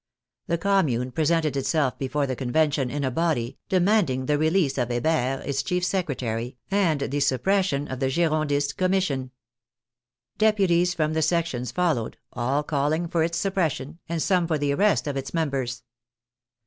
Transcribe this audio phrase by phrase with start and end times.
[0.47, 5.45] The Commune presented itself before the Convention in a body, demanding the release of Hebert,
[5.45, 9.29] its chief secretary, and the suppression of the Girondist Commission.
[10.39, 14.73] Deputies from the sections fol lowed, all calling for its suppression, and some for the
[14.73, 15.83] arrest of its members.